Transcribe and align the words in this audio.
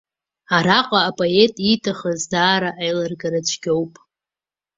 Араҟа 0.55 0.99
апоет 1.09 1.53
ииҭахыз 1.67 2.21
даара 2.31 2.69
аилыргара 2.81 3.41
цәгьоуп. 3.47 3.93